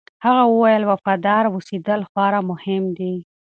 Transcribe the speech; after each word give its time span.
هغه 0.25 0.43
وویل، 0.47 0.83
وفادار 0.91 1.43
اوسېدل 1.49 2.01
خورا 2.09 2.39
مهم 2.49 2.83
دي. 2.97 3.13